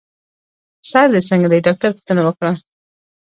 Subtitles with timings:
[0.89, 2.51] سر دي څنګه دی؟ ډاکټر پوښتنه وکړه.